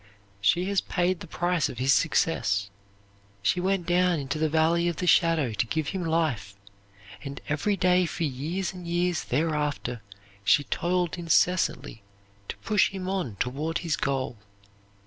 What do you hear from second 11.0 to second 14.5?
incessantly to push him on toward his goal.